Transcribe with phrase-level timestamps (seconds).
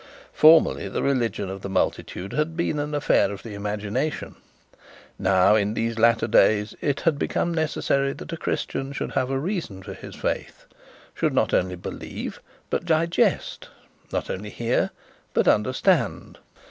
[0.33, 4.33] Formerly the religion of the multitude had been an affair of the imagination:
[5.19, 9.37] now, in these latter days, it had become necessary that a Christian should have a
[9.37, 10.65] reason for his faith
[11.13, 12.41] should not only believe,
[12.71, 13.69] but digest
[14.11, 14.89] not only hear,
[15.35, 16.39] but understand.